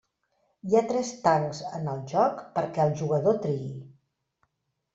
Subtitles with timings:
[0.69, 3.71] Hi ha tres tancs en el joc perquè el jugador triï.